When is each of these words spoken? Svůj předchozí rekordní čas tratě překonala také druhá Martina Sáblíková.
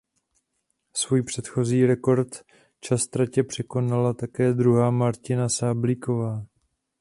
Svůj 0.93 1.21
předchozí 1.23 1.85
rekordní 1.85 2.39
čas 2.79 3.07
tratě 3.07 3.43
překonala 3.43 4.13
také 4.13 4.53
druhá 4.53 4.91
Martina 4.91 5.49
Sáblíková. 5.49 6.45